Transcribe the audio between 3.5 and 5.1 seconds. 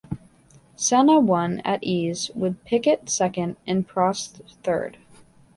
and Prost third.